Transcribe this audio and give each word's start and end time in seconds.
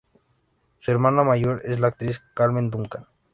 Su 0.79 0.89
hermana 0.89 1.21
mayor 1.23 1.61
es 1.63 1.79
la 1.79 1.89
actriz 1.89 2.23
Carmen 2.33 2.71
Duncan. 2.71 3.05